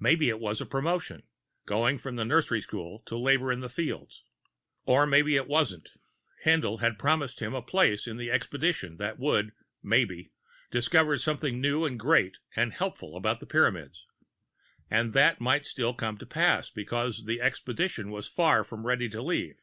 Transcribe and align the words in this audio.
Maybe 0.00 0.28
it 0.30 0.40
was 0.40 0.60
a 0.60 0.66
promotion, 0.66 1.22
going 1.64 1.96
from 1.96 2.16
the 2.16 2.24
nursery 2.24 2.60
school 2.60 3.04
to 3.06 3.16
labor 3.16 3.52
in 3.52 3.60
the 3.60 3.68
fields. 3.68 4.24
Or 4.84 5.06
maybe 5.06 5.36
it 5.36 5.46
wasn't. 5.46 5.90
Haendl 6.44 6.80
had 6.80 6.98
promised 6.98 7.38
him 7.40 7.54
a 7.54 7.62
place 7.62 8.08
in 8.08 8.16
the 8.16 8.32
expedition 8.32 8.96
that 8.96 9.16
would 9.20 9.52
maybe 9.80 10.32
discover 10.72 11.16
something 11.18 11.60
new 11.60 11.84
and 11.84 12.00
great 12.00 12.38
and 12.56 12.72
helpful 12.72 13.16
about 13.16 13.38
the 13.38 13.46
Pyramids. 13.46 14.08
And 14.90 15.12
that 15.12 15.40
might 15.40 15.66
still 15.66 15.94
come 15.94 16.18
to 16.18 16.26
pass, 16.26 16.68
because 16.68 17.24
the 17.24 17.40
expedition 17.40 18.10
was 18.10 18.26
far 18.26 18.64
from 18.64 18.84
ready 18.84 19.08
to 19.08 19.22
leave. 19.22 19.60